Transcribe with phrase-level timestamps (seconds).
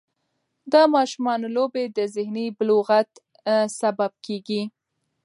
[0.71, 3.09] د ماشومانو لوبې د ذهني بلوغت
[3.79, 4.61] سبب کېږي.